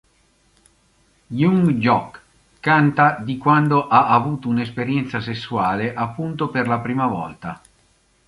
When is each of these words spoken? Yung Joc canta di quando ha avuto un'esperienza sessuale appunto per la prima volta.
Yung 1.29 1.73
Joc 1.79 2.23
canta 2.59 3.19
di 3.19 3.37
quando 3.37 3.87
ha 3.87 4.07
avuto 4.07 4.49
un'esperienza 4.49 5.21
sessuale 5.21 5.93
appunto 5.93 6.49
per 6.49 6.67
la 6.67 6.79
prima 6.79 7.05
volta. 7.05 7.61